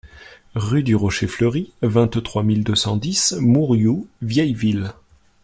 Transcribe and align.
Rue 0.55 0.81
du 0.81 0.95
Rocher 0.95 1.27
Fleuri, 1.27 1.73
vingt-trois 1.83 2.41
mille 2.41 2.63
deux 2.63 2.73
cent 2.73 2.97
dix 2.97 3.35
Mourioux-Vieilleville 3.39 4.93